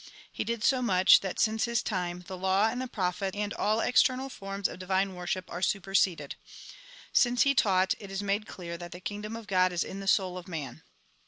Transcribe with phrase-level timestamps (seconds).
[0.31, 3.81] He did so much that, since his time, the law and the prophets, and all
[3.81, 6.37] external forms of divine worship, are superseded.
[7.13, 10.07] Since he taught, it is made clear that the Kingdom of God is in the
[10.07, 10.81] soul of man.